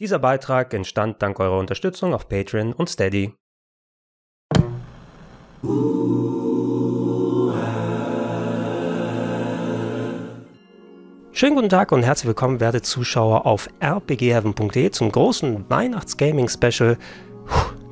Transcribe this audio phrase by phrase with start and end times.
[0.00, 3.34] Dieser Beitrag entstand dank eurer Unterstützung auf Patreon und Steady.
[11.32, 16.96] Schönen guten Tag und herzlich willkommen, werte Zuschauer auf rpgheaven.de zum großen Weihnachtsgaming-Special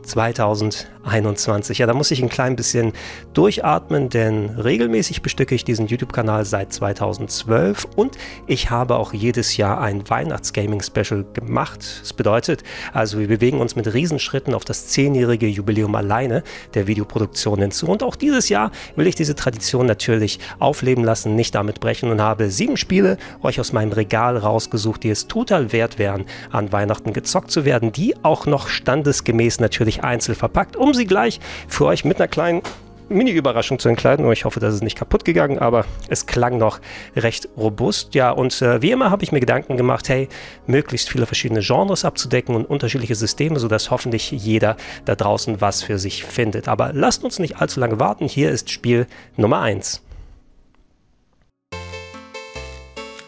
[0.09, 1.79] 2021.
[1.79, 2.93] Ja, da muss ich ein klein bisschen
[3.35, 8.17] durchatmen, denn regelmäßig bestücke ich diesen YouTube-Kanal seit 2012 und
[8.47, 12.01] ich habe auch jedes Jahr ein Weihnachts-Gaming-Special gemacht.
[12.01, 16.43] Das bedeutet, also wir bewegen uns mit Riesenschritten auf das zehnjährige Jubiläum alleine
[16.75, 17.87] der Videoproduktion hinzu.
[17.87, 22.21] Und auch dieses Jahr will ich diese Tradition natürlich aufleben lassen, nicht damit brechen und
[22.21, 27.13] habe sieben Spiele euch aus meinem Regal rausgesucht, die es total wert wären, an Weihnachten
[27.13, 32.05] gezockt zu werden, die auch noch standesgemäß natürlich einzeln verpackt, um sie gleich für euch
[32.05, 32.62] mit einer kleinen
[33.09, 34.30] Mini-Überraschung zu entkleiden.
[34.33, 36.80] Ich hoffe, das ist nicht kaputt gegangen, aber es klang noch
[37.16, 38.15] recht robust.
[38.15, 40.29] Ja, und äh, wie immer habe ich mir Gedanken gemacht, hey,
[40.66, 45.99] möglichst viele verschiedene Genres abzudecken und unterschiedliche Systeme, sodass hoffentlich jeder da draußen was für
[45.99, 46.69] sich findet.
[46.69, 48.29] Aber lasst uns nicht allzu lange warten.
[48.29, 50.02] Hier ist Spiel Nummer 1.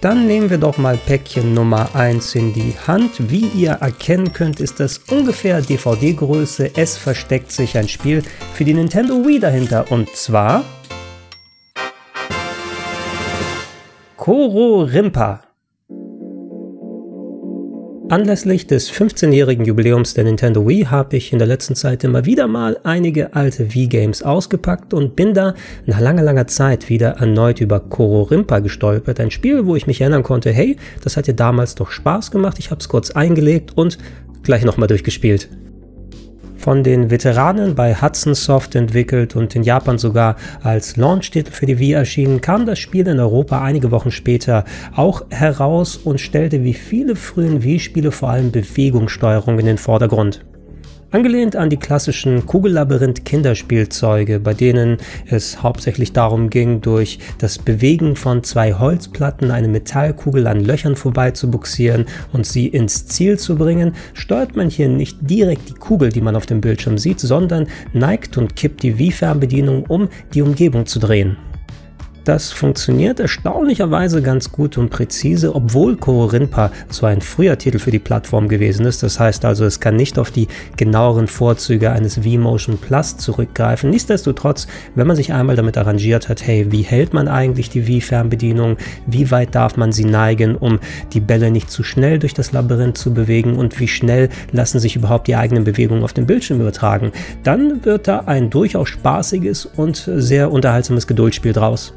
[0.00, 3.30] Dann nehmen wir doch mal Päckchen Nummer 1 in die Hand.
[3.30, 6.70] Wie ihr erkennen könnt, ist das ungefähr DVD-Größe.
[6.74, 8.22] Es versteckt sich ein Spiel
[8.54, 9.92] für die Nintendo Wii dahinter.
[9.92, 10.64] Und zwar
[14.16, 15.49] Koro Rimpa.
[18.10, 22.48] Anlässlich des 15-jährigen Jubiläums der Nintendo Wii habe ich in der letzten Zeit immer wieder
[22.48, 25.54] mal einige alte Wii-Games ausgepackt und bin da
[25.86, 29.20] nach langer, langer Zeit wieder erneut über Koro Rimpa gestolpert.
[29.20, 32.58] Ein Spiel, wo ich mich erinnern konnte, hey, das hat ja damals doch Spaß gemacht.
[32.58, 33.96] Ich habe es kurz eingelegt und
[34.42, 35.48] gleich nochmal durchgespielt
[36.60, 41.78] von den Veteranen bei Hudson Soft entwickelt und in Japan sogar als Launch-Titel für die
[41.78, 46.74] Wii erschienen, kam das Spiel in Europa einige Wochen später auch heraus und stellte wie
[46.74, 50.44] viele frühen Wii-Spiele vor allem Bewegungssteuerung in den Vordergrund.
[51.12, 58.44] Angelehnt an die klassischen Kugellabyrinth-Kinderspielzeuge, bei denen es hauptsächlich darum ging, durch das Bewegen von
[58.44, 63.96] zwei Holzplatten eine Metallkugel an Löchern vorbei zu buxieren und sie ins Ziel zu bringen,
[64.14, 68.38] steuert man hier nicht direkt die Kugel, die man auf dem Bildschirm sieht, sondern neigt
[68.38, 71.36] und kippt die Wii-Fernbedienung, um die Umgebung zu drehen.
[72.30, 77.98] Das funktioniert erstaunlicherweise ganz gut und präzise, obwohl Korinpa so ein früher Titel für die
[77.98, 79.02] Plattform gewesen ist.
[79.02, 80.46] Das heißt also, es kann nicht auf die
[80.76, 83.90] genaueren Vorzüge eines V-Motion Plus zurückgreifen.
[83.90, 88.76] Nichtsdestotrotz, wenn man sich einmal damit arrangiert hat, hey, wie hält man eigentlich die Wii-Fernbedienung?
[89.08, 90.78] Wie weit darf man sie neigen, um
[91.12, 93.56] die Bälle nicht zu schnell durch das Labyrinth zu bewegen?
[93.56, 97.10] Und wie schnell lassen sich überhaupt die eigenen Bewegungen auf dem Bildschirm übertragen?
[97.42, 101.92] Dann wird da ein durchaus spaßiges und sehr unterhaltsames Geduldsspiel draus.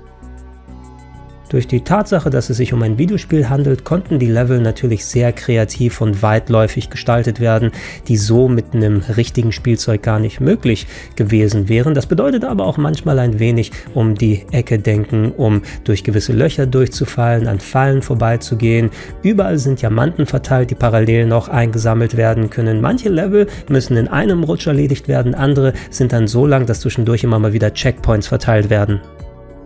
[1.54, 5.32] Durch die Tatsache, dass es sich um ein Videospiel handelt, konnten die Level natürlich sehr
[5.32, 7.70] kreativ und weitläufig gestaltet werden,
[8.08, 11.94] die so mit einem richtigen Spielzeug gar nicht möglich gewesen wären.
[11.94, 16.66] Das bedeutet aber auch manchmal ein wenig um die Ecke denken, um durch gewisse Löcher
[16.66, 18.90] durchzufallen, an Fallen vorbeizugehen.
[19.22, 22.82] Überall sind Diamanten verteilt, die parallel noch eingesammelt werden können.
[22.82, 27.24] Manche Level müssen in einem Rutsch erledigt werden, andere sind dann so lang, dass zwischendurch
[27.24, 29.02] immer mal wieder Checkpoints verteilt werden.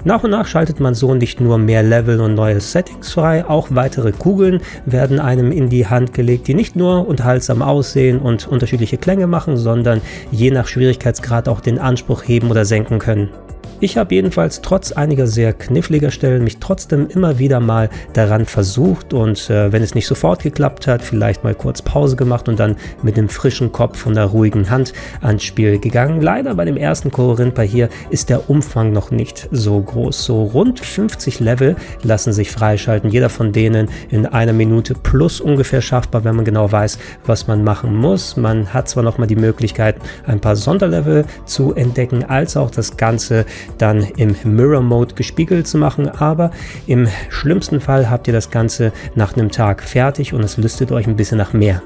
[0.03, 3.67] Nach und nach schaltet man so nicht nur mehr Level und neue Settings frei, auch
[3.71, 8.97] weitere Kugeln werden einem in die Hand gelegt, die nicht nur unterhaltsam aussehen und unterschiedliche
[8.97, 13.29] Klänge machen, sondern je nach Schwierigkeitsgrad auch den Anspruch heben oder senken können.
[13.79, 19.13] Ich habe jedenfalls trotz einiger sehr kniffliger Stellen mich trotzdem immer wieder mal daran versucht
[19.13, 22.75] und äh, wenn es nicht sofort geklappt hat, vielleicht mal kurz Pause gemacht und dann
[23.03, 26.21] mit dem frischen Kopf und einer ruhigen Hand ans Spiel gegangen.
[26.21, 30.25] Leider bei dem ersten Korinpa hier ist der Umfang noch nicht so groß.
[30.25, 35.83] So rund 50 Level lassen sich freischalten, jeder von denen in einer Minute plus ungefähr
[35.83, 38.37] schaffbar, wenn man genau weiß, was man machen muss.
[38.37, 42.97] Man hat zwar noch mal die Möglichkeit, ein paar Sonderlevel zu entdecken, als auch das
[42.97, 43.45] Ganze
[43.77, 46.51] dann im Mirror Mode gespiegelt zu machen, aber
[46.85, 51.07] im schlimmsten Fall habt ihr das Ganze nach einem Tag fertig und es lüstet euch
[51.07, 51.81] ein bisschen nach mehr.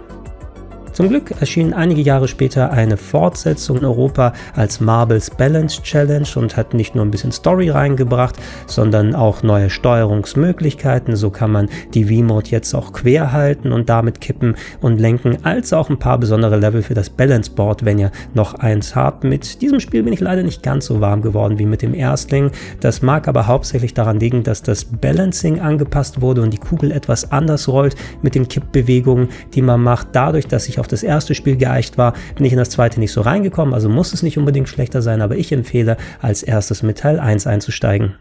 [0.93, 6.57] Zum Glück erschien einige Jahre später eine Fortsetzung in Europa als Marbles Balance Challenge und
[6.57, 8.35] hat nicht nur ein bisschen Story reingebracht,
[8.67, 11.15] sondern auch neue Steuerungsmöglichkeiten.
[11.15, 15.71] So kann man die V-Mode jetzt auch quer halten und damit kippen und lenken, als
[15.71, 19.23] auch ein paar besondere Level für das Balance Board, wenn ihr noch eins habt.
[19.23, 22.51] Mit diesem Spiel bin ich leider nicht ganz so warm geworden wie mit dem Erstling.
[22.81, 27.31] Das mag aber hauptsächlich daran liegen, dass das Balancing angepasst wurde und die Kugel etwas
[27.31, 30.09] anders rollt mit den Kippbewegungen, die man macht.
[30.11, 33.13] Dadurch, dass ich auf das erste Spiel geeicht war, bin ich in das zweite nicht
[33.13, 36.97] so reingekommen, also muss es nicht unbedingt schlechter sein, aber ich empfehle als erstes mit
[36.97, 38.15] Teil 1 einzusteigen.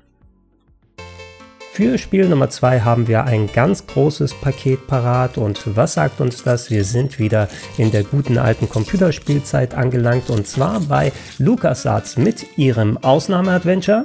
[1.72, 6.42] Für Spiel Nummer 2 haben wir ein ganz großes Paket parat und was sagt uns
[6.42, 6.70] das?
[6.70, 7.48] Wir sind wieder
[7.78, 14.04] in der guten alten Computerspielzeit angelangt und zwar bei LucasArts mit ihrem Ausnahmeadventure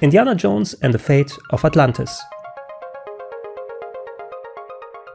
[0.00, 2.20] Indiana Jones and the Fate of Atlantis.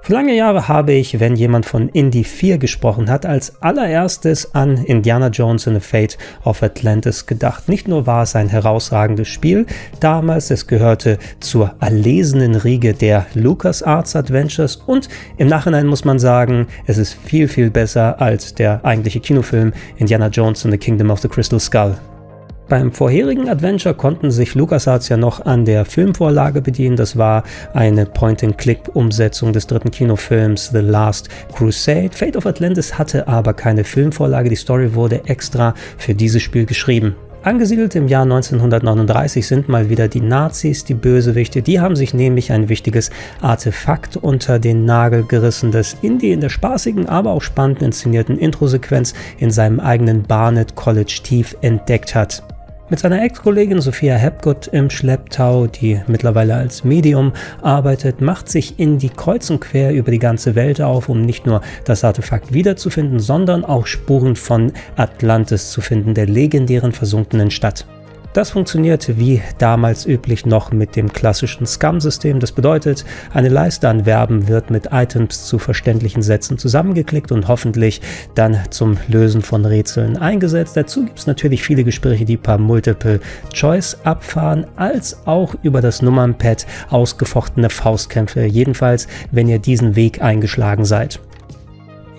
[0.08, 4.78] Für lange Jahre habe ich, wenn jemand von Indie 4 gesprochen hat, als allererstes an
[4.78, 7.68] Indiana Jones and the Fate of Atlantis gedacht.
[7.68, 9.66] Nicht nur war es ein herausragendes Spiel
[10.00, 16.68] damals, es gehörte zur erlesenen Riege der LucasArts Adventures und im Nachhinein muss man sagen,
[16.86, 21.20] es ist viel, viel besser als der eigentliche Kinofilm Indiana Jones and the Kingdom of
[21.20, 21.98] the Crystal Skull.
[22.70, 26.98] Beim vorherigen Adventure konnten sich LucasArts ja noch an der Filmvorlage bedienen.
[26.98, 27.44] Das war
[27.74, 32.10] eine Point-and-Click-Umsetzung des dritten Kinofilms The Last Crusade.
[32.12, 34.50] Fate of Atlantis hatte aber keine Filmvorlage.
[34.50, 37.16] Die Story wurde extra für dieses Spiel geschrieben.
[37.44, 41.62] Angesiedelt im Jahr 1939 sind mal wieder die Nazis die Bösewichte.
[41.62, 46.50] Die haben sich nämlich ein wichtiges Artefakt unter den Nagel gerissen, das Indy in der
[46.50, 52.44] spaßigen, aber auch spannend inszenierten Introsequenz in seinem eigenen Barnet College tief entdeckt hat.
[52.90, 58.98] Mit seiner Ex-Kollegin Sophia Hepgott im Schlepptau, die mittlerweile als Medium arbeitet, macht sich in
[58.98, 63.20] die Kreuz und quer über die ganze Welt auf, um nicht nur das Artefakt wiederzufinden,
[63.20, 67.86] sondern auch Spuren von Atlantis zu finden, der legendären versunkenen Stadt.
[68.38, 72.40] Das funktioniert wie damals üblich noch mit dem klassischen Scum-System.
[72.40, 73.04] Das bedeutet,
[73.34, 78.00] eine Leiste an Verben wird mit Items zu verständlichen Sätzen zusammengeklickt und hoffentlich
[78.36, 80.78] dann zum Lösen von Rätseln eingesetzt.
[80.78, 83.22] Dazu gibt es natürlich viele Gespräche, die per Multiple
[83.56, 88.46] Choice abfahren, als auch über das Nummernpad ausgefochtene Faustkämpfe.
[88.46, 91.20] Jedenfalls, wenn ihr diesen Weg eingeschlagen seid.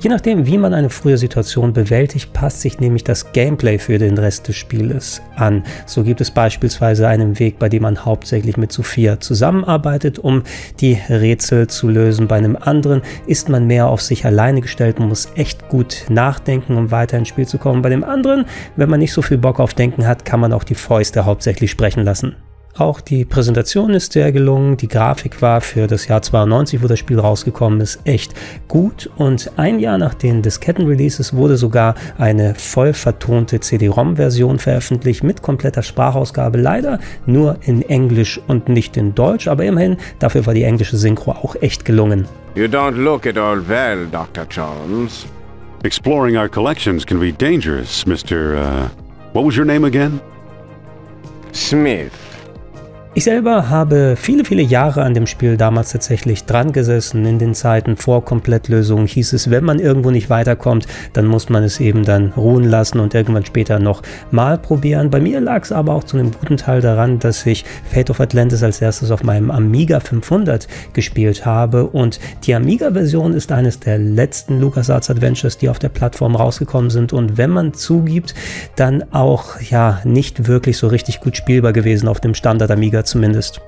[0.01, 4.17] Je nachdem, wie man eine frühe Situation bewältigt, passt sich nämlich das Gameplay für den
[4.17, 5.65] Rest des Spieles an.
[5.87, 10.45] So gibt es beispielsweise einen Weg, bei dem man hauptsächlich mit Sophia zusammenarbeitet, um
[10.79, 12.29] die Rätsel zu lösen.
[12.29, 16.77] Bei einem anderen ist man mehr auf sich alleine gestellt und muss echt gut nachdenken,
[16.77, 17.83] um weiter ins Spiel zu kommen.
[17.83, 18.45] Bei dem anderen,
[18.77, 21.73] wenn man nicht so viel Bock auf Denken hat, kann man auch die Fäuste hauptsächlich
[21.73, 22.37] sprechen lassen.
[22.79, 24.77] Auch die Präsentation ist sehr gelungen.
[24.77, 28.35] Die Grafik war für das Jahr 92, wo das Spiel rausgekommen ist, echt
[28.69, 29.11] gut.
[29.17, 35.83] Und ein Jahr nach den Disketten-Releases wurde sogar eine voll vertonte CD-ROM-Version veröffentlicht mit kompletter
[35.83, 36.57] Sprachausgabe.
[36.57, 41.33] Leider nur in Englisch und nicht in Deutsch, aber immerhin, dafür war die englische Synchro
[41.33, 42.29] auch echt gelungen.
[42.55, 44.47] You don't look at all well, Dr.
[44.49, 45.27] Jones.
[45.83, 48.57] Exploring our collections can be dangerous, Mr.
[48.57, 48.89] Uh,
[49.33, 50.21] what was your name again?
[51.53, 52.38] Smith.
[53.19, 57.27] Ich selber habe viele, viele Jahre an dem Spiel damals tatsächlich dran gesessen.
[57.27, 61.65] In den Zeiten vor Komplettlösung hieß es, wenn man irgendwo nicht weiterkommt, dann muss man
[61.65, 65.11] es eben dann ruhen lassen und irgendwann später noch mal probieren.
[65.11, 68.21] Bei mir lag es aber auch zu einem guten Teil daran, dass ich Fate of
[68.21, 73.99] Atlantis als erstes auf meinem Amiga 500 gespielt habe und die Amiga-Version ist eines der
[73.99, 78.37] letzten LucasArts Adventures, die auf der Plattform rausgekommen sind und wenn man zugibt,
[78.77, 83.61] dann auch ja nicht wirklich so richtig gut spielbar gewesen auf dem Standard Amiga zumindest.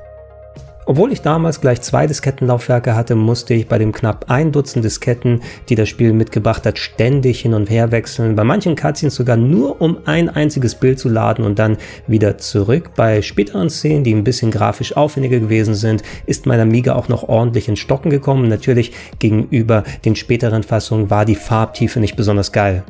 [0.90, 5.40] Obwohl ich damals gleich zwei Diskettenlaufwerke hatte, musste ich bei dem knapp ein Dutzend Disketten,
[5.68, 8.34] die das Spiel mitgebracht hat, ständig hin und her wechseln.
[8.34, 11.76] Bei manchen Cutscenes sogar nur, um ein einziges Bild zu laden und dann
[12.08, 12.90] wieder zurück.
[12.96, 17.28] Bei späteren Szenen, die ein bisschen grafisch aufwendiger gewesen sind, ist mein Amiga auch noch
[17.28, 18.48] ordentlich ins Stocken gekommen.
[18.48, 22.82] Natürlich gegenüber den späteren Fassungen war die Farbtiefe nicht besonders geil.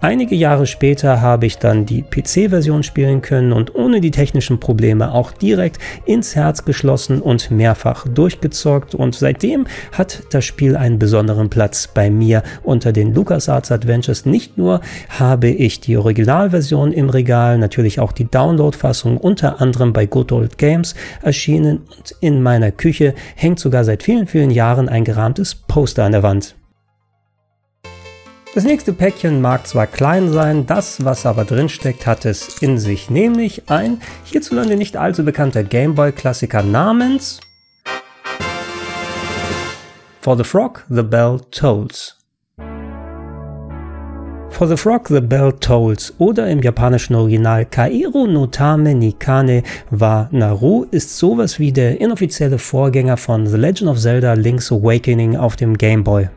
[0.00, 5.12] Einige Jahre später habe ich dann die PC-Version spielen können und ohne die technischen Probleme
[5.12, 11.50] auch direkt ins Herz geschlossen und mehrfach durchgezockt und seitdem hat das Spiel einen besonderen
[11.50, 14.24] Platz bei mir unter den LucasArts Adventures.
[14.24, 20.06] Nicht nur habe ich die Originalversion im Regal, natürlich auch die Download-Fassung unter anderem bei
[20.06, 25.02] Good Old Games erschienen und in meiner Küche hängt sogar seit vielen, vielen Jahren ein
[25.02, 26.57] gerahmtes Poster an der Wand.
[28.58, 33.08] Das nächste Päckchen mag zwar klein sein, das, was aber drinsteckt, hat es in sich,
[33.08, 37.38] nämlich ein hierzulande nicht allzu bekannter Gameboy-Klassiker namens
[40.20, 42.16] For the Frog, the Bell Tolls.
[44.50, 50.28] For the Frog, the Bell Tolls oder im japanischen Original Kairo no Tame Nikane wa
[50.32, 55.54] Naru ist sowas wie der inoffizielle Vorgänger von The Legend of Zelda Link's Awakening auf
[55.54, 56.28] dem Game Boy.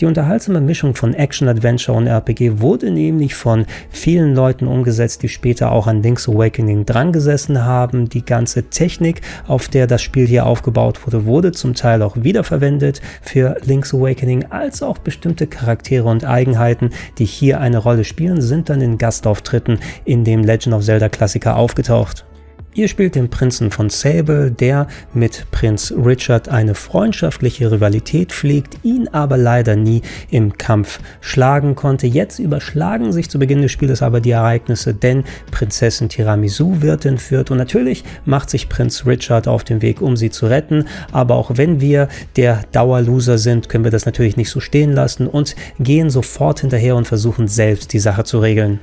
[0.00, 5.28] Die unterhaltsame Mischung von Action, Adventure und RPG wurde nämlich von vielen Leuten umgesetzt, die
[5.28, 8.08] später auch an Link's Awakening drangesessen haben.
[8.08, 13.02] Die ganze Technik, auf der das Spiel hier aufgebaut wurde, wurde zum Teil auch wiederverwendet
[13.20, 18.70] für Link's Awakening, als auch bestimmte Charaktere und Eigenheiten, die hier eine Rolle spielen, sind
[18.70, 22.24] dann in Gastauftritten in dem Legend of Zelda Klassiker aufgetaucht.
[22.72, 29.08] Ihr spielt den Prinzen von Sable, der mit Prinz Richard eine freundschaftliche Rivalität pflegt, ihn
[29.08, 32.06] aber leider nie im Kampf schlagen konnte.
[32.06, 37.50] Jetzt überschlagen sich zu Beginn des Spieles aber die Ereignisse, denn Prinzessin Tiramisu wird entführt
[37.50, 40.84] und natürlich macht sich Prinz Richard auf den Weg, um sie zu retten.
[41.10, 45.26] Aber auch wenn wir der Dauerloser sind, können wir das natürlich nicht so stehen lassen
[45.26, 48.78] und gehen sofort hinterher und versuchen selbst die Sache zu regeln.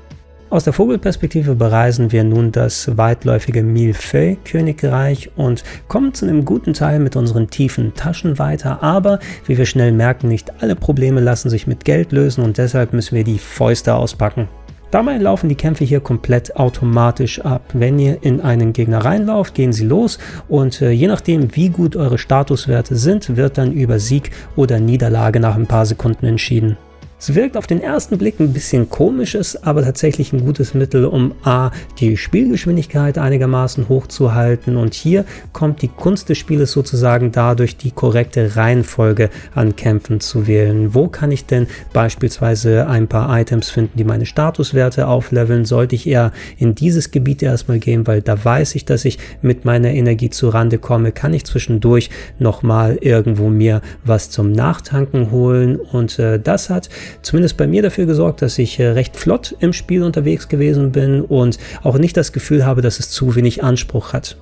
[0.49, 6.99] Aus der Vogelperspektive bereisen wir nun das weitläufige Millefeuille-Königreich und kommen zu einem guten Teil
[6.99, 11.67] mit unseren tiefen Taschen weiter, aber wie wir schnell merken, nicht alle Probleme lassen sich
[11.67, 14.47] mit Geld lösen und deshalb müssen wir die Fäuste auspacken.
[14.89, 17.63] Dabei laufen die Kämpfe hier komplett automatisch ab.
[17.73, 21.97] Wenn ihr in einen Gegner reinlauft, gehen sie los und äh, je nachdem, wie gut
[21.97, 26.77] eure Statuswerte sind, wird dann über Sieg oder Niederlage nach ein paar Sekunden entschieden.
[27.19, 31.03] Es wirkt auf den ersten Blick ein bisschen komisch, ist aber tatsächlich ein gutes Mittel,
[31.03, 37.75] um A, die Spielgeschwindigkeit einigermaßen hochzuhalten und hier kommt die Kunst des Spieles sozusagen dadurch,
[37.75, 40.93] die korrekte Reihenfolge an Kämpfen zu wählen.
[40.93, 45.65] Wo kann ich denn beispielsweise ein paar Items finden, die meine Statuswerte aufleveln?
[45.65, 49.65] Sollte ich eher in dieses Gebiet erstmal gehen, weil da weiß ich, dass ich mit
[49.65, 51.11] meiner Energie zu Rande komme?
[51.11, 55.77] Kann ich zwischendurch nochmal irgendwo mir was zum Nachtanken holen?
[55.77, 56.89] Und äh, das hat
[57.21, 61.21] zumindest bei mir dafür gesorgt, dass ich äh, recht flott im Spiel unterwegs gewesen bin
[61.21, 64.37] und auch nicht das Gefühl habe, dass es zu wenig Anspruch hat.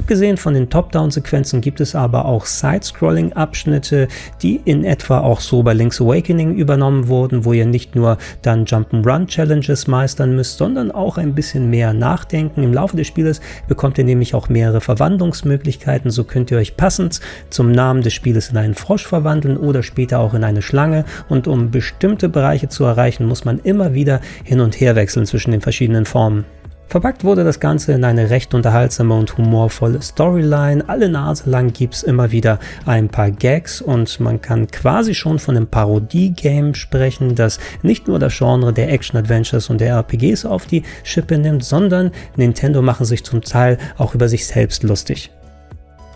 [0.00, 4.08] Abgesehen von den Top-Down-Sequenzen gibt es aber auch Side-Scrolling-Abschnitte,
[4.40, 8.64] die in etwa auch so bei Link's Awakening übernommen wurden, wo ihr nicht nur dann
[8.64, 12.62] Jump'n'Run-Challenges meistern müsst, sondern auch ein bisschen mehr nachdenken.
[12.62, 16.10] Im Laufe des Spieles bekommt ihr nämlich auch mehrere Verwandlungsmöglichkeiten.
[16.10, 20.20] So könnt ihr euch passend zum Namen des Spieles in einen Frosch verwandeln oder später
[20.20, 21.04] auch in eine Schlange.
[21.28, 25.50] Und um bestimmte Bereiche zu erreichen, muss man immer wieder hin und her wechseln zwischen
[25.50, 26.46] den verschiedenen Formen.
[26.90, 30.88] Verpackt wurde das Ganze in eine recht unterhaltsame und humorvolle Storyline.
[30.88, 35.38] Alle Nase lang gibt es immer wieder ein paar Gags und man kann quasi schon
[35.38, 40.66] von einem Parodie-Game sprechen, das nicht nur das Genre der Action-Adventures und der RPGs auf
[40.66, 45.30] die Schippe nimmt, sondern Nintendo machen sich zum Teil auch über sich selbst lustig.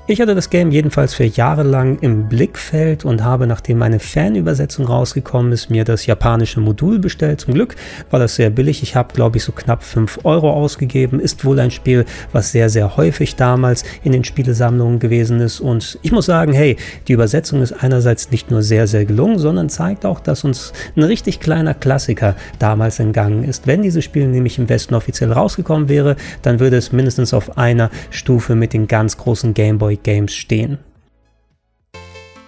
[0.06, 4.84] Ich hatte das Game jedenfalls für Jahre lang im Blickfeld und habe, nachdem meine Fanübersetzung
[4.84, 7.40] rausgekommen ist, mir das japanische Modul bestellt.
[7.40, 7.74] Zum Glück
[8.10, 8.82] war das sehr billig.
[8.82, 11.20] Ich habe, glaube ich, so knapp 5 Euro ausgegeben.
[11.20, 15.60] Ist wohl ein Spiel, was sehr, sehr häufig damals in den Spielesammlungen gewesen ist.
[15.60, 16.76] Und ich muss sagen, hey,
[17.08, 21.02] die Übersetzung ist einerseits nicht nur sehr, sehr gelungen, sondern zeigt auch, dass uns ein
[21.02, 23.66] richtig kleiner Klassiker damals entgangen ist.
[23.66, 27.88] Wenn dieses Spiel nämlich im Westen offiziell rausgekommen wäre, dann würde es mindestens auf einer
[28.10, 30.78] Stufe mit den ganz großen Gameboy Games stehen.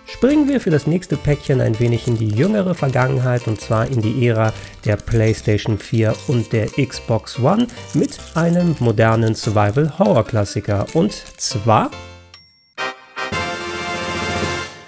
[0.06, 4.00] Springen wir für das nächste Päckchen ein wenig in die jüngere Vergangenheit und zwar in
[4.00, 4.52] die Ära
[4.84, 11.90] der PlayStation 4 und der Xbox One mit einem modernen Survival-Horror-Klassiker und zwar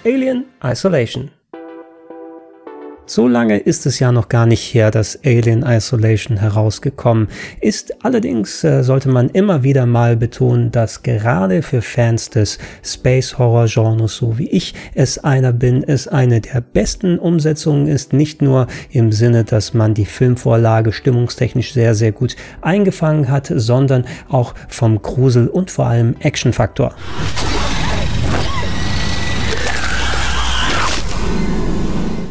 [0.03, 1.31] Alien Isolation.
[3.09, 7.27] So lange ist es ja noch gar nicht her, dass Alien Isolation herausgekommen
[7.59, 8.05] ist.
[8.05, 13.65] Allerdings äh, sollte man immer wieder mal betonen, dass gerade für Fans des Space Horror
[13.65, 18.13] Genres, so wie ich es einer bin, es eine der besten Umsetzungen ist.
[18.13, 24.05] Nicht nur im Sinne, dass man die Filmvorlage stimmungstechnisch sehr, sehr gut eingefangen hat, sondern
[24.27, 26.93] auch vom Grusel und vor allem Actionfaktor.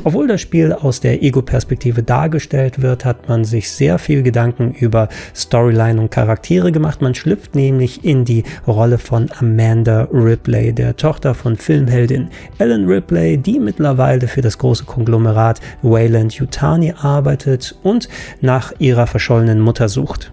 [0.08, 5.10] Obwohl das Spiel aus der Ego-Perspektive dargestellt wird, hat man sich sehr viel Gedanken über
[5.36, 7.02] Storyline und Charaktere gemacht.
[7.02, 13.36] Man schlüpft nämlich in die Rolle von Amanda Ripley, der Tochter von Filmheldin Ellen Ripley,
[13.36, 18.08] die mittlerweile für das große Konglomerat Wayland Yutani arbeitet und
[18.40, 20.32] nach ihrer verschollenen Mutter sucht.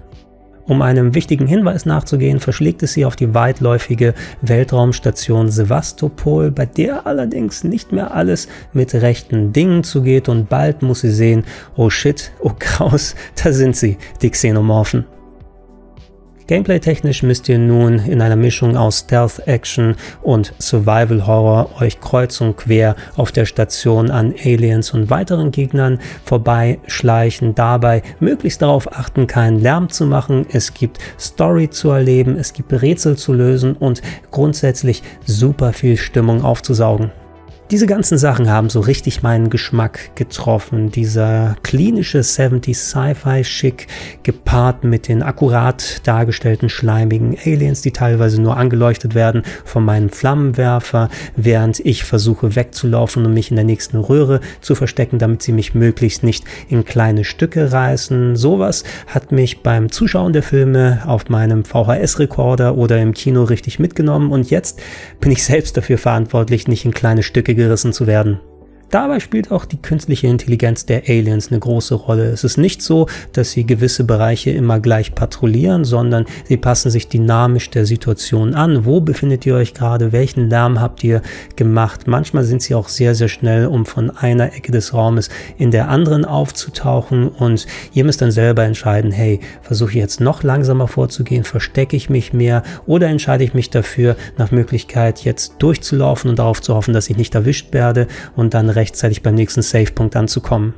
[0.67, 7.05] Um einem wichtigen Hinweis nachzugehen, verschlägt es sie auf die weitläufige Weltraumstation Sevastopol, bei der
[7.05, 11.43] allerdings nicht mehr alles mit rechten Dingen zugeht und bald muss sie sehen,
[11.75, 15.05] oh shit, oh Kraus, da sind sie, die Xenomorphen.
[16.47, 22.95] Gameplay-technisch müsst ihr nun in einer Mischung aus Stealth-Action und Survival-Horror euch kreuz und quer
[23.15, 29.89] auf der Station an Aliens und weiteren Gegnern vorbeischleichen, dabei möglichst darauf achten, keinen Lärm
[29.89, 30.45] zu machen.
[30.51, 36.43] Es gibt Story zu erleben, es gibt Rätsel zu lösen und grundsätzlich super viel Stimmung
[36.43, 37.09] aufzusaugen.
[37.71, 40.91] Diese ganzen Sachen haben so richtig meinen Geschmack getroffen.
[40.91, 43.87] Dieser klinische 70s Sci-Fi-Schick
[44.21, 51.09] gepaart mit den akkurat dargestellten schleimigen Aliens, die teilweise nur angeleuchtet werden von meinem Flammenwerfer,
[51.35, 55.73] während ich versuche wegzulaufen und mich in der nächsten Röhre zu verstecken, damit sie mich
[55.73, 58.35] möglichst nicht in kleine Stücke reißen.
[58.35, 64.31] Sowas hat mich beim Zuschauen der Filme auf meinem VHS-Rekorder oder im Kino richtig mitgenommen
[64.31, 64.83] und jetzt
[65.19, 68.39] bin ich selbst dafür verantwortlich, nicht in kleine Stücke gerissen zu werden.
[68.91, 72.25] Dabei spielt auch die künstliche Intelligenz der Aliens eine große Rolle.
[72.25, 77.07] Es ist nicht so, dass sie gewisse Bereiche immer gleich patrouillieren, sondern sie passen sich
[77.07, 78.85] dynamisch der Situation an.
[78.85, 80.11] Wo befindet ihr euch gerade?
[80.11, 81.21] Welchen Lärm habt ihr
[81.55, 82.07] gemacht?
[82.07, 85.89] Manchmal sind sie auch sehr, sehr schnell, um von einer Ecke des Raumes in der
[85.89, 91.43] anderen aufzutauchen und ihr müsst dann selber entscheiden, hey, versuche ich jetzt noch langsamer vorzugehen,
[91.43, 96.61] verstecke ich mich mehr oder entscheide ich mich dafür, nach Möglichkeit jetzt durchzulaufen und darauf
[96.61, 100.73] zu hoffen, dass ich nicht erwischt werde und dann rechtzeitig beim nächsten Savepunkt anzukommen.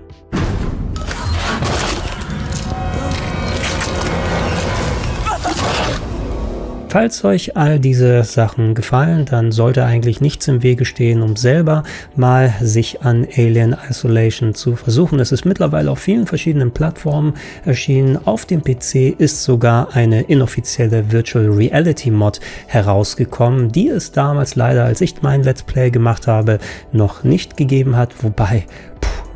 [6.98, 11.84] Falls euch all diese Sachen gefallen, dann sollte eigentlich nichts im Wege stehen, um selber
[12.16, 15.20] mal sich an Alien Isolation zu versuchen.
[15.20, 17.36] Es ist mittlerweile auf vielen verschiedenen Plattformen
[17.66, 18.18] erschienen.
[18.26, 24.84] Auf dem PC ist sogar eine inoffizielle Virtual Reality Mod herausgekommen, die es damals leider,
[24.84, 26.58] als ich mein Let's Play gemacht habe,
[26.92, 28.24] noch nicht gegeben hat.
[28.24, 28.66] Wobei,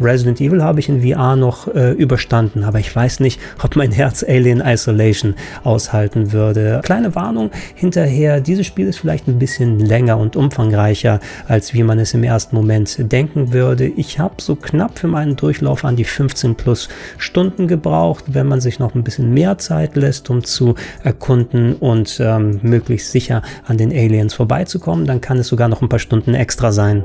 [0.01, 3.91] Resident Evil habe ich in VR noch äh, überstanden, aber ich weiß nicht, ob mein
[3.91, 6.81] Herz Alien Isolation aushalten würde.
[6.83, 11.99] Kleine Warnung hinterher, dieses Spiel ist vielleicht ein bisschen länger und umfangreicher, als wie man
[11.99, 13.87] es im ersten Moment denken würde.
[13.87, 18.61] Ich habe so knapp für meinen Durchlauf an die 15 plus Stunden gebraucht, wenn man
[18.61, 23.77] sich noch ein bisschen mehr Zeit lässt, um zu erkunden und ähm, möglichst sicher an
[23.77, 27.03] den Aliens vorbeizukommen, dann kann es sogar noch ein paar Stunden extra sein.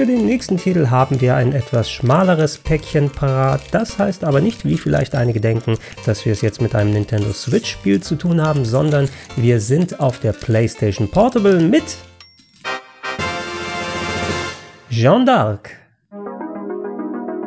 [0.00, 3.60] Für den nächsten Titel haben wir ein etwas schmaleres Päckchen parat.
[3.70, 5.76] Das heißt aber nicht, wie vielleicht einige denken,
[6.06, 10.00] dass wir es jetzt mit einem Nintendo Switch Spiel zu tun haben, sondern wir sind
[10.00, 11.98] auf der PlayStation Portable mit
[14.88, 15.79] Jeanne d'Arc.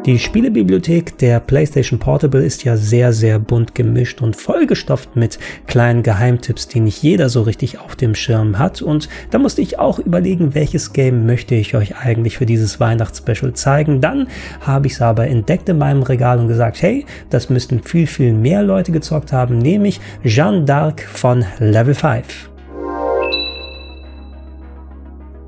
[0.05, 6.03] Die Spielebibliothek der PlayStation Portable ist ja sehr, sehr bunt gemischt und vollgestopft mit kleinen
[6.03, 8.81] Geheimtipps, die nicht jeder so richtig auf dem Schirm hat.
[8.81, 13.53] Und da musste ich auch überlegen, welches Game möchte ich euch eigentlich für dieses Weihnachtsspecial
[13.53, 14.01] zeigen.
[14.01, 14.27] Dann
[14.59, 18.33] habe ich es aber entdeckt in meinem Regal und gesagt, hey, das müssten viel, viel
[18.33, 22.52] mehr Leute gezockt haben, nämlich Jeanne d'Arc von Level 5.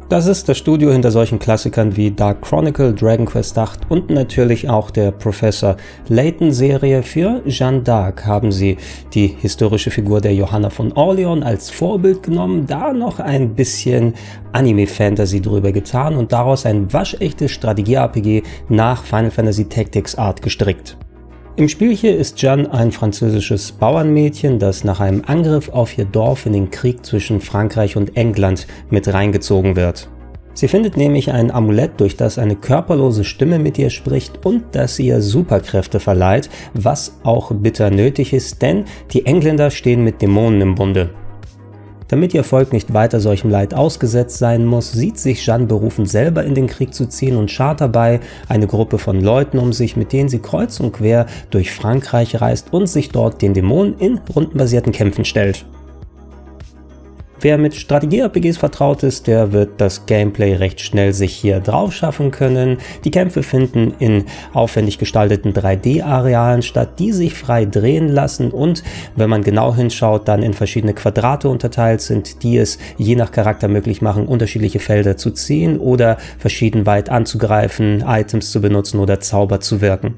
[0.07, 4.69] Das ist das Studio hinter solchen Klassikern wie Dark Chronicle, Dragon Quest VIII und natürlich
[4.69, 5.77] auch der Professor
[6.09, 7.01] Layton Serie.
[7.01, 8.77] Für Jeanne d'Arc haben sie
[9.15, 14.13] die historische Figur der Johanna von Orleans als Vorbild genommen, da noch ein bisschen
[14.51, 20.97] Anime-Fantasy drüber getan und daraus ein waschechtes Strategie-RPG nach Final Fantasy Tactics Art gestrickt.
[21.57, 26.45] Im Spiel hier ist Jeanne ein französisches Bauernmädchen, das nach einem Angriff auf ihr Dorf
[26.45, 30.09] in den Krieg zwischen Frankreich und England mit reingezogen wird.
[30.53, 34.99] Sie findet nämlich ein Amulett, durch das eine körperlose Stimme mit ihr spricht und das
[34.99, 40.75] ihr Superkräfte verleiht, was auch bitter nötig ist, denn die Engländer stehen mit Dämonen im
[40.75, 41.11] Bunde.
[42.07, 46.43] Damit ihr Volk nicht weiter solchem Leid ausgesetzt sein muss, sieht sich Jeanne berufen, selber
[46.43, 50.13] in den Krieg zu ziehen und schart dabei eine Gruppe von Leuten um sich, mit
[50.13, 54.91] denen sie kreuz und quer durch Frankreich reist und sich dort den Dämonen in rundenbasierten
[54.91, 55.65] Kämpfen stellt.
[57.41, 62.31] Wer mit Strategie-RPGs vertraut ist, der wird das Gameplay recht schnell sich hier drauf schaffen
[62.31, 62.77] können.
[63.03, 68.83] Die Kämpfe finden in aufwendig gestalteten 3D-Arealen statt, die sich frei drehen lassen und,
[69.17, 73.67] wenn man genau hinschaut, dann in verschiedene Quadrate unterteilt sind, die es je nach Charakter
[73.67, 79.59] möglich machen, unterschiedliche Felder zu ziehen oder verschieden weit anzugreifen, Items zu benutzen oder Zauber
[79.59, 80.15] zu wirken.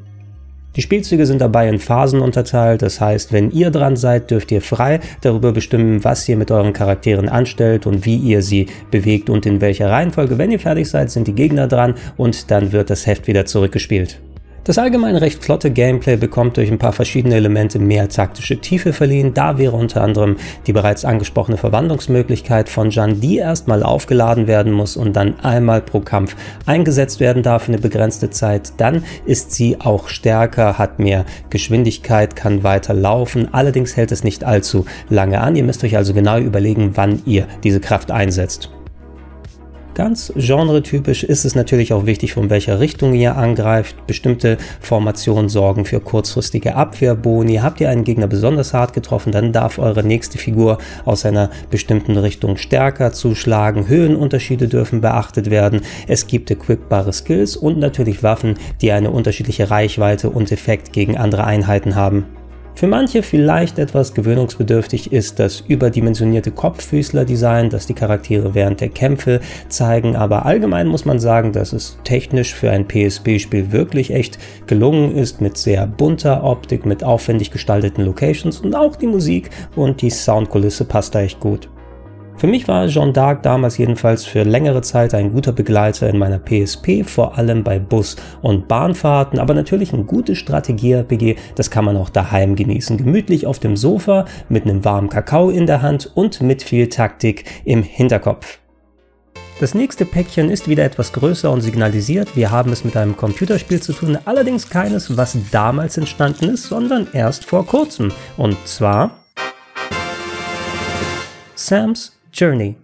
[0.77, 4.61] Die Spielzüge sind dabei in Phasen unterteilt, das heißt, wenn ihr dran seid, dürft ihr
[4.61, 9.47] frei darüber bestimmen, was ihr mit euren Charakteren anstellt und wie ihr sie bewegt und
[9.47, 10.37] in welcher Reihenfolge.
[10.37, 14.19] Wenn ihr fertig seid, sind die Gegner dran und dann wird das Heft wieder zurückgespielt.
[14.67, 19.33] Das allgemein recht flotte Gameplay bekommt durch ein paar verschiedene Elemente mehr taktische Tiefe verliehen.
[19.33, 24.97] Da wäre unter anderem die bereits angesprochene Verwandlungsmöglichkeit von Jan, die erstmal aufgeladen werden muss
[24.97, 28.73] und dann einmal pro Kampf eingesetzt werden darf für eine begrenzte Zeit.
[28.75, 33.47] Dann ist sie auch stärker, hat mehr Geschwindigkeit, kann weiter laufen.
[33.53, 35.55] Allerdings hält es nicht allzu lange an.
[35.55, 38.69] Ihr müsst euch also genau überlegen, wann ihr diese Kraft einsetzt.
[39.97, 44.05] Ganz genretypisch ist es natürlich auch wichtig, von welcher Richtung ihr angreift.
[44.05, 47.55] Bestimmte Formationen sorgen für kurzfristige Abwehrboni.
[47.55, 52.15] Habt ihr einen Gegner besonders hart getroffen, dann darf eure nächste Figur aus einer bestimmten
[52.15, 53.87] Richtung stärker zuschlagen.
[53.87, 55.81] Höhenunterschiede dürfen beachtet werden.
[56.07, 61.45] Es gibt equipbare Skills und natürlich Waffen, die eine unterschiedliche Reichweite und Effekt gegen andere
[61.45, 62.36] Einheiten haben.
[62.77, 69.39] Für manche vielleicht etwas gewöhnungsbedürftig ist das überdimensionierte Kopffüßler-Design, das die Charaktere während der Kämpfe
[69.67, 74.37] zeigen, aber allgemein muss man sagen, dass es technisch für ein PSP-Spiel wirklich echt
[74.67, 80.03] gelungen ist, mit sehr bunter Optik, mit aufwendig gestalteten Locations und auch die Musik und
[80.03, 81.69] die Soundkulisse passt da echt gut.
[82.37, 86.37] Für mich war Jean d'Arc damals jedenfalls für längere Zeit ein guter Begleiter in meiner
[86.37, 91.97] PSP, vor allem bei Bus- und Bahnfahrten, aber natürlich ein gutes Strategie-RPG, das kann man
[91.97, 92.97] auch daheim genießen.
[92.97, 97.45] Gemütlich auf dem Sofa, mit einem warmen Kakao in der Hand und mit viel Taktik
[97.65, 98.59] im Hinterkopf.
[99.59, 103.81] Das nächste Päckchen ist wieder etwas größer und signalisiert, wir haben es mit einem Computerspiel
[103.81, 108.11] zu tun, allerdings keines, was damals entstanden ist, sondern erst vor kurzem.
[108.37, 109.23] Und zwar
[111.55, 112.75] Sam's Journey.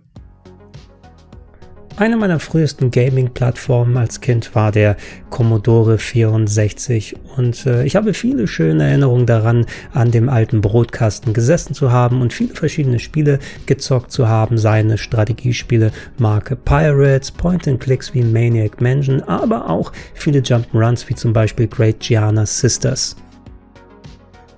[1.95, 4.97] Eine meiner frühesten Gaming-Plattformen als Kind war der
[5.29, 11.75] Commodore 64 und äh, ich habe viele schöne Erinnerungen daran, an dem alten Brotkasten gesessen
[11.75, 13.37] zu haben und viele verschiedene Spiele
[13.67, 21.07] gezockt zu haben, seine Strategiespiele Marke Pirates, Point-and-Clicks wie Maniac Mansion, aber auch viele Jump'n'Runs
[21.09, 23.15] wie zum Beispiel Great Gianna Sisters.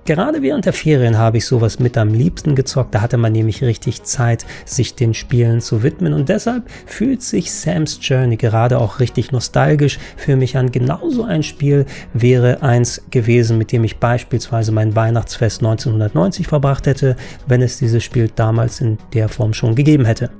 [0.06, 2.94] Gerade während der Ferien habe ich sowas mit am liebsten gezockt.
[2.94, 6.12] Da hatte man nämlich richtig Zeit, sich den Spielen zu widmen.
[6.12, 10.70] Und deshalb fühlt sich Sam's Journey gerade auch richtig nostalgisch für mich an.
[10.70, 17.16] Genauso ein Spiel wäre eins gewesen, mit dem ich beispielsweise mein Weihnachtsfest 1990 verbracht hätte,
[17.48, 20.30] wenn es dieses Spiel damals in der Form schon gegeben hätte.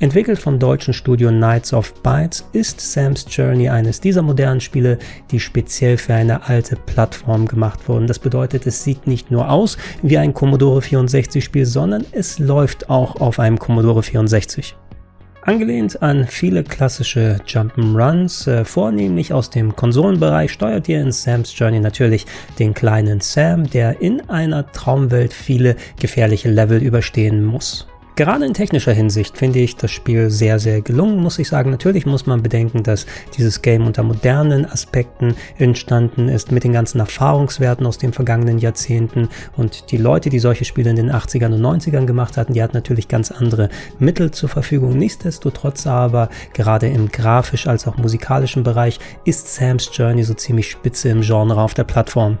[0.00, 4.98] Entwickelt vom deutschen Studio Knights of Bytes ist Sam's Journey eines dieser modernen Spiele,
[5.30, 8.06] die speziell für eine alte Plattform gemacht wurden.
[8.06, 12.88] Das bedeutet, es sieht nicht nur aus wie ein Commodore 64 Spiel, sondern es läuft
[12.88, 14.74] auch auf einem Commodore 64.
[15.42, 21.78] Angelehnt an viele klassische Jump'n'Runs, äh, vornehmlich aus dem Konsolenbereich, steuert ihr in Sam's Journey
[21.80, 22.24] natürlich
[22.58, 27.89] den kleinen Sam, der in einer Traumwelt viele gefährliche Level überstehen muss.
[28.20, 31.70] Gerade in technischer Hinsicht finde ich das Spiel sehr, sehr gelungen, muss ich sagen.
[31.70, 33.06] Natürlich muss man bedenken, dass
[33.38, 39.30] dieses Game unter modernen Aspekten entstanden ist, mit den ganzen Erfahrungswerten aus den vergangenen Jahrzehnten.
[39.56, 42.76] Und die Leute, die solche Spiele in den 80ern und 90ern gemacht hatten, die hatten
[42.76, 44.98] natürlich ganz andere Mittel zur Verfügung.
[44.98, 51.08] Nichtsdestotrotz aber, gerade im grafisch als auch musikalischen Bereich, ist Sam's Journey so ziemlich spitze
[51.08, 52.38] im Genre auf der Plattform.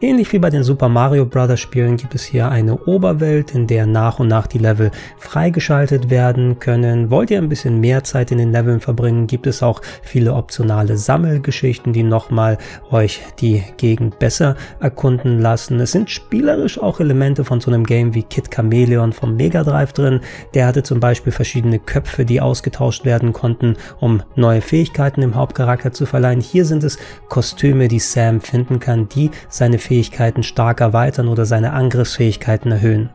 [0.00, 1.58] Ähnlich wie bei den Super Mario Bros.
[1.58, 6.60] Spielen gibt es hier eine Oberwelt, in der nach und nach die Level freigeschaltet werden
[6.60, 7.10] können.
[7.10, 10.96] Wollt ihr ein bisschen mehr Zeit in den Leveln verbringen, gibt es auch viele optionale
[10.96, 12.58] Sammelgeschichten, die nochmal
[12.92, 15.80] euch die Gegend besser erkunden lassen.
[15.80, 19.94] Es sind spielerisch auch Elemente von so einem Game wie Kid Chameleon vom Mega Drive
[19.94, 20.20] drin.
[20.54, 25.90] Der hatte zum Beispiel verschiedene Köpfe, die ausgetauscht werden konnten, um neue Fähigkeiten im Hauptcharakter
[25.90, 26.40] zu verleihen.
[26.40, 31.72] Hier sind es Kostüme, die Sam finden kann, die seine Fähigkeiten stark erweitern oder seine
[31.72, 33.08] Angriffsfähigkeiten erhöhen.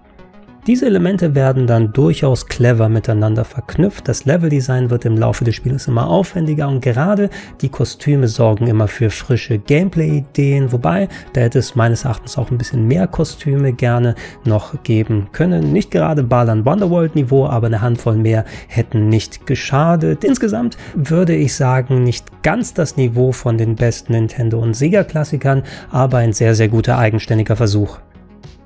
[0.66, 4.08] Diese Elemente werden dann durchaus clever miteinander verknüpft.
[4.08, 8.88] Das Leveldesign wird im Laufe des Spiels immer aufwendiger und gerade die Kostüme sorgen immer
[8.88, 14.16] für frische Gameplay-Ideen, wobei da hätte es meines Erachtens auch ein bisschen mehr Kostüme gerne
[14.46, 15.74] noch geben können.
[15.74, 20.24] Nicht gerade Balan Wonderworld Niveau, aber eine Handvoll mehr hätten nicht geschadet.
[20.24, 25.64] Insgesamt würde ich sagen, nicht ganz das Niveau von den besten Nintendo und Sega Klassikern,
[25.92, 28.00] aber ein sehr, sehr guter eigenständiger Versuch.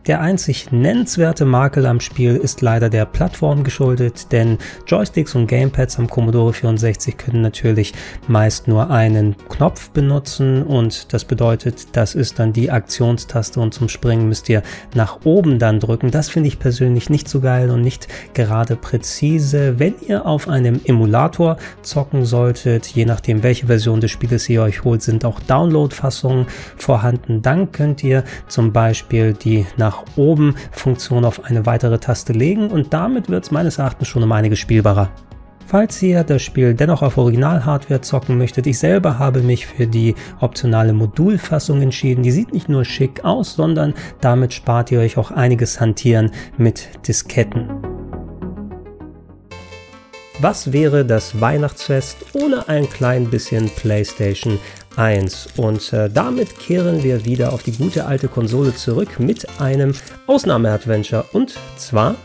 [0.08, 6.00] Der einzig nennenswerte Makel am Spiel ist leider der Plattform geschuldet, denn Joysticks und Gamepads
[6.00, 7.93] am Commodore 64 können natürlich
[8.30, 13.89] meist nur einen Knopf benutzen und das bedeutet, das ist dann die Aktionstaste und zum
[13.89, 14.63] Springen müsst ihr
[14.96, 16.10] nach oben dann drücken.
[16.10, 19.78] Das finde ich persönlich nicht so geil und nicht gerade präzise.
[19.78, 24.86] Wenn ihr auf einem Emulator zocken solltet, je nachdem welche Version des Spieles ihr euch
[24.86, 26.46] holt, sind auch Download-Fassungen
[26.78, 27.41] vorhanden.
[27.41, 32.70] Dann könnt ihr zum Beispiel die nach nach oben Funktion auf eine weitere Taste legen
[32.70, 35.10] und damit wird es meines Erachtens schon um einiges spielbarer.
[35.66, 40.16] Falls ihr das Spiel dennoch auf Original-Hardware zocken möchtet, ich selber habe mich für die
[40.40, 42.24] optionale Modulfassung entschieden.
[42.24, 46.88] Die sieht nicht nur schick aus, sondern damit spart ihr euch auch einiges Hantieren mit
[47.06, 47.68] Disketten.
[50.40, 54.60] Was wäre das Weihnachtsfest ohne ein klein bisschen PlayStation
[54.98, 55.50] 1.
[55.58, 59.94] Und äh, damit kehren wir wieder auf die gute alte Konsole zurück mit einem
[60.28, 61.26] Ausnahmeadventure.
[61.34, 62.16] Und zwar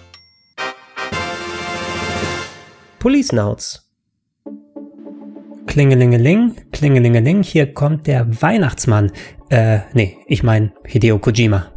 [2.98, 3.88] Police Nauts.
[5.66, 9.10] Klingelingeling, Klingelingeling, hier kommt der Weihnachtsmann.
[9.48, 11.72] Äh, nee, ich meine Hideo Kojima.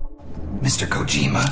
[0.61, 0.87] Mr.
[0.87, 1.45] Kojima.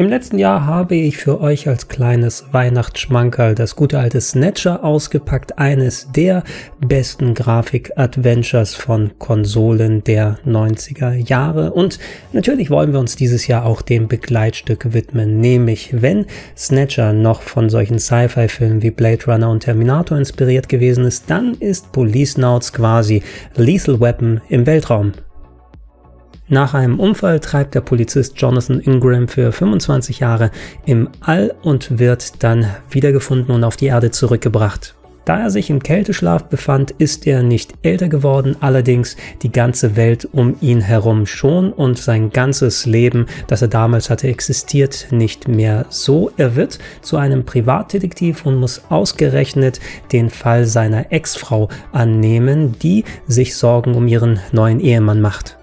[0.00, 5.58] Im letzten Jahr habe ich für euch als kleines Weihnachtsschmankerl das gute alte Snatcher ausgepackt,
[5.58, 6.42] eines der
[6.80, 11.74] besten Grafik-Adventures von Konsolen der 90er Jahre.
[11.74, 11.98] Und
[12.32, 16.24] natürlich wollen wir uns dieses Jahr auch dem Begleitstück widmen, nämlich wenn
[16.56, 21.92] Snatcher noch von solchen Sci-Fi-Filmen wie Blade Runner und Terminator inspiriert gewesen ist, dann ist
[21.92, 23.22] Police Nauts quasi
[23.54, 25.12] Lethal Weapon im Weltraum.
[26.52, 30.50] Nach einem Unfall treibt der Polizist Jonathan Ingram für 25 Jahre
[30.84, 34.96] im All und wird dann wiedergefunden und auf die Erde zurückgebracht.
[35.24, 40.28] Da er sich im Kälteschlaf befand, ist er nicht älter geworden, allerdings die ganze Welt
[40.32, 45.86] um ihn herum schon und sein ganzes Leben, das er damals hatte, existiert nicht mehr
[45.88, 46.32] so.
[46.36, 49.78] Er wird zu einem Privatdetektiv und muss ausgerechnet
[50.10, 55.59] den Fall seiner Ex-Frau annehmen, die sich Sorgen um ihren neuen Ehemann macht.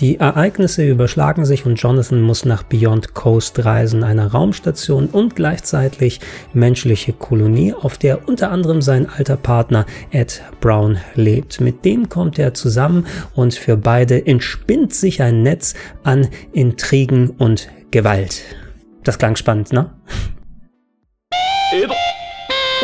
[0.00, 6.20] Die Ereignisse überschlagen sich und Jonathan muss nach Beyond Coast reisen, einer Raumstation und gleichzeitig
[6.52, 11.60] menschliche Kolonie, auf der unter anderem sein alter Partner Ed Brown lebt.
[11.60, 17.68] Mit dem kommt er zusammen und für beide entspinnt sich ein Netz an Intrigen und
[17.92, 18.42] Gewalt.
[19.04, 19.90] Das klang spannend, ne?
[21.72, 21.94] Edo,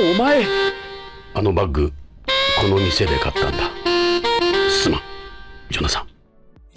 [0.00, 0.44] お前
[1.34, 1.92] あのバッグ
[2.58, 3.58] この店で買ったんだ
[4.70, 5.00] すまん
[5.70, 6.13] ジョナサン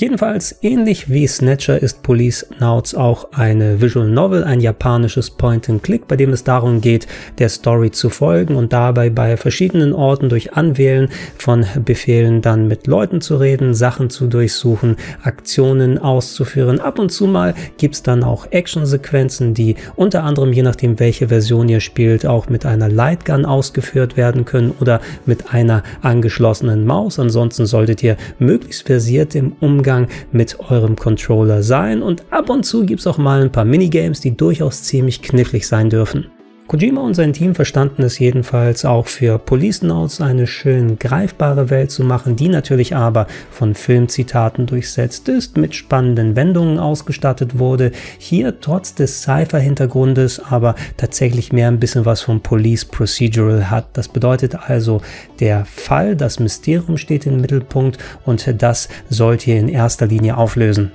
[0.00, 6.14] Jedenfalls ähnlich wie Snatcher ist Police Nauts auch eine Visual Novel, ein japanisches Point-and-Click, bei
[6.14, 7.08] dem es darum geht,
[7.38, 12.86] der Story zu folgen und dabei bei verschiedenen Orten durch Anwählen von Befehlen dann mit
[12.86, 16.78] Leuten zu reden, Sachen zu durchsuchen, Aktionen auszuführen.
[16.78, 21.68] Ab und zu mal gibt's dann auch Actionsequenzen, die unter anderem, je nachdem welche Version
[21.68, 27.18] ihr spielt, auch mit einer Lightgun ausgeführt werden können oder mit einer angeschlossenen Maus.
[27.18, 32.64] Ansonsten solltet ihr möglichst versiert im Umgang Umgang mit eurem Controller sein und ab und
[32.64, 36.26] zu gibt es auch mal ein paar Minigames, die durchaus ziemlich knifflig sein dürfen.
[36.68, 41.90] Kojima und sein Team verstanden es jedenfalls auch für Police Notes eine schön greifbare Welt
[41.90, 48.60] zu machen, die natürlich aber von Filmzitaten durchsetzt ist, mit spannenden Wendungen ausgestattet wurde, hier
[48.60, 53.86] trotz des Cypher-Hintergrundes aber tatsächlich mehr ein bisschen was vom Police Procedural hat.
[53.94, 55.00] Das bedeutet also,
[55.40, 60.92] der Fall, das Mysterium steht im Mittelpunkt und das sollt ihr in erster Linie auflösen.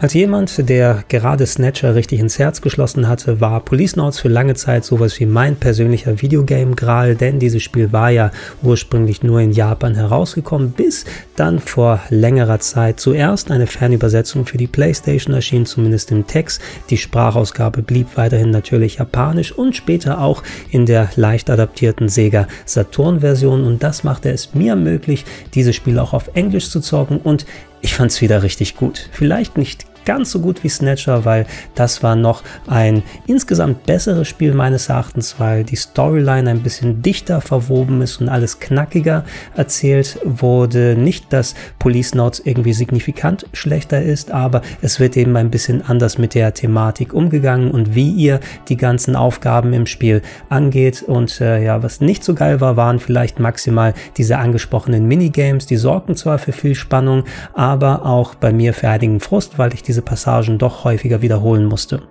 [0.00, 4.54] Als jemand, der gerade Snatcher richtig ins Herz geschlossen hatte, war Police Notes für lange
[4.54, 8.32] Zeit sowas wie mein persönlicher Videogame-Gral, denn dieses Spiel war ja
[8.64, 11.04] ursprünglich nur in Japan herausgekommen, bis
[11.36, 16.60] dann vor längerer Zeit zuerst eine Fernübersetzung für die PlayStation erschien, zumindest im Text.
[16.90, 23.62] Die Sprachausgabe blieb weiterhin natürlich japanisch und später auch in der leicht adaptierten Sega Saturn-Version
[23.62, 27.46] und das machte es mir möglich, dieses Spiel auch auf Englisch zu zocken und
[27.84, 29.10] ich fand es wieder richtig gut.
[29.12, 34.54] Vielleicht nicht ganz so gut wie Snatcher, weil das war noch ein insgesamt besseres Spiel
[34.54, 39.24] meines Erachtens, weil die Storyline ein bisschen dichter verwoben ist und alles knackiger
[39.56, 40.96] erzählt wurde.
[40.96, 46.18] Nicht, dass Police Notes irgendwie signifikant schlechter ist, aber es wird eben ein bisschen anders
[46.18, 51.02] mit der Thematik umgegangen und wie ihr die ganzen Aufgaben im Spiel angeht.
[51.02, 55.66] Und äh, ja, was nicht so geil war, waren vielleicht maximal diese angesprochenen Minigames.
[55.66, 59.82] Die sorgten zwar für viel Spannung, aber auch bei mir für einigen Frust, weil ich
[59.82, 62.02] diese diese Passagen doch häufiger wiederholen musste.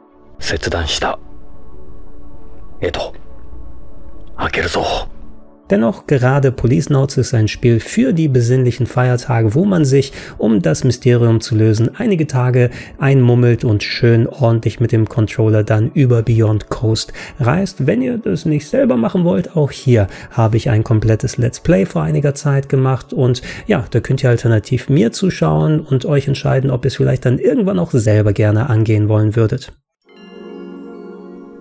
[5.69, 10.61] Dennoch, gerade Police Notes ist ein Spiel für die besinnlichen Feiertage, wo man sich, um
[10.61, 16.21] das Mysterium zu lösen, einige Tage einmummelt und schön ordentlich mit dem Controller dann über
[16.21, 17.87] Beyond Coast reist.
[17.87, 21.85] Wenn ihr das nicht selber machen wollt, auch hier habe ich ein komplettes Let's Play
[21.85, 26.71] vor einiger Zeit gemacht und ja, da könnt ihr alternativ mir zuschauen und euch entscheiden,
[26.71, 29.71] ob ihr es vielleicht dann irgendwann auch selber gerne angehen wollen würdet.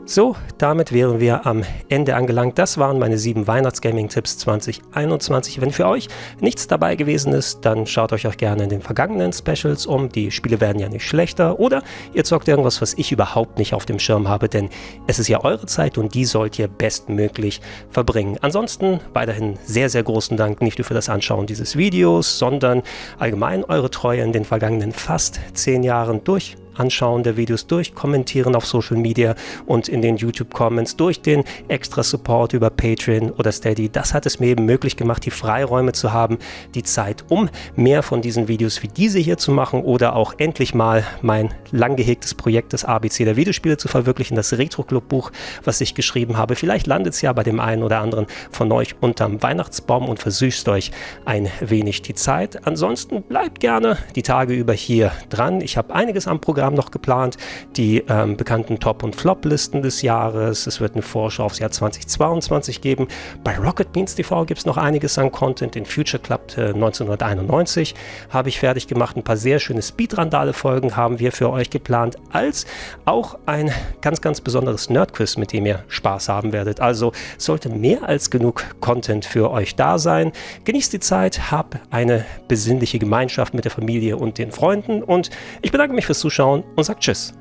[0.04, 2.58] So, damit wären wir am Ende angelangt.
[2.58, 5.60] Das waren meine sieben Weihnachtsgaming-Tipps 2021.
[5.60, 6.08] Wenn für euch
[6.40, 10.08] nichts dabei gewesen ist, dann schaut euch auch gerne in den vergangenen Specials um.
[10.08, 11.60] Die Spiele werden ja nicht schlechter.
[11.60, 11.84] Oder
[12.14, 14.70] ihr zockt irgendwas, was ich überhaupt nicht auf dem Schirm habe, denn
[15.06, 17.60] es ist ja eure Zeit und die sollt ihr bestmöglich
[17.90, 18.38] verbringen.
[18.42, 22.82] Ansonsten weiterhin sehr, sehr großen Dank nicht nur für das Anschauen dieses Videos, sondern
[23.20, 28.54] allgemein eure Treue in den vergangenen fast zehn Jahren durch Anschauen der Videos, durch Kommentieren
[28.54, 29.34] auf Social Media
[29.66, 33.88] und in den YouTube-Comments, durch den extra Support über Patreon oder Steady.
[33.88, 36.38] Das hat es mir eben möglich gemacht, die Freiräume zu haben,
[36.74, 40.74] die Zeit, um mehr von diesen Videos wie diese hier zu machen oder auch endlich
[40.74, 45.30] mal mein lang gehegtes Projekt, das ABC der Videospiele zu verwirklichen, das Retro Club Buch,
[45.64, 46.56] was ich geschrieben habe.
[46.56, 50.68] Vielleicht landet es ja bei dem einen oder anderen von euch unterm Weihnachtsbaum und versüßt
[50.68, 50.90] euch
[51.24, 52.66] ein wenig die Zeit.
[52.66, 55.60] Ansonsten bleibt gerne die Tage über hier dran.
[55.60, 57.36] Ich habe einiges am Programm noch geplant.
[57.76, 60.66] Die ähm, bekannten Top- und Flop-Listen des Jahres.
[60.66, 63.08] Es wird eine Vorschau aufs Jahr 2022 geben.
[63.42, 65.74] Bei Rocket Beans TV gibt es noch einiges an Content.
[65.74, 67.94] Den Future Club äh, 1991
[68.30, 69.16] habe ich fertig gemacht.
[69.16, 72.16] Ein paar sehr schöne Speedrandale-Folgen haben wir für euch geplant.
[72.30, 72.66] Als
[73.04, 76.80] auch ein ganz, ganz besonderes Nerdquiz, mit dem ihr Spaß haben werdet.
[76.80, 80.32] Also sollte mehr als genug Content für euch da sein.
[80.64, 85.30] Genießt die Zeit, habt eine besinnliche Gemeinschaft mit der Familie und den Freunden und
[85.62, 87.32] ich bedanke mich fürs Zuschauen und sage Tschüss.